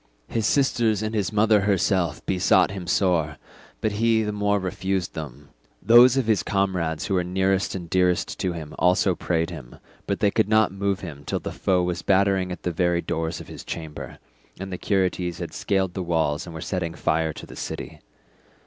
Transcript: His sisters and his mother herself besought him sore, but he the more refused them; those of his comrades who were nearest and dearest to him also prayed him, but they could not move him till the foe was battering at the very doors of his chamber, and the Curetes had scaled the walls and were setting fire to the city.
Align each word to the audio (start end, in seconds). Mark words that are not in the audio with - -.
His 0.27 0.47
sisters 0.47 1.03
and 1.03 1.13
his 1.13 1.31
mother 1.31 1.61
herself 1.61 2.25
besought 2.25 2.71
him 2.71 2.87
sore, 2.87 3.37
but 3.81 3.91
he 3.91 4.23
the 4.23 4.31
more 4.31 4.59
refused 4.59 5.13
them; 5.13 5.49
those 5.79 6.17
of 6.17 6.25
his 6.25 6.41
comrades 6.41 7.05
who 7.05 7.13
were 7.13 7.23
nearest 7.23 7.75
and 7.75 7.87
dearest 7.87 8.39
to 8.39 8.53
him 8.53 8.73
also 8.79 9.13
prayed 9.13 9.51
him, 9.51 9.75
but 10.07 10.19
they 10.19 10.31
could 10.31 10.49
not 10.49 10.71
move 10.71 11.01
him 11.01 11.23
till 11.23 11.39
the 11.39 11.51
foe 11.51 11.83
was 11.83 12.01
battering 12.01 12.51
at 12.51 12.63
the 12.63 12.71
very 12.71 13.03
doors 13.03 13.39
of 13.39 13.47
his 13.47 13.63
chamber, 13.63 14.17
and 14.59 14.73
the 14.73 14.79
Curetes 14.79 15.37
had 15.37 15.53
scaled 15.53 15.93
the 15.93 16.01
walls 16.01 16.47
and 16.47 16.55
were 16.55 16.61
setting 16.61 16.95
fire 16.95 17.31
to 17.33 17.45
the 17.45 17.55
city. 17.55 18.01